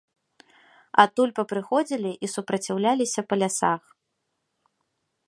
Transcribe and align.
Адтуль 1.03 1.33
папрыходзілі 1.39 2.11
і 2.29 2.31
супраціўляліся 2.35 3.21
па 3.29 3.35
лясах. 3.43 3.81